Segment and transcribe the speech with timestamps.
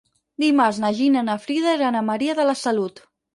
[0.43, 3.05] Dimarts na Gina i na Frida iran a Maria de la Salut.